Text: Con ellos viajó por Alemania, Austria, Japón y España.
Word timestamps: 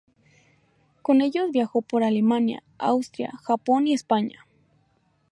Con 1.03 1.21
ellos 1.21 1.51
viajó 1.51 1.83
por 1.83 2.03
Alemania, 2.03 2.63
Austria, 2.79 3.33
Japón 3.45 3.85
y 3.87 3.93
España. 3.93 4.47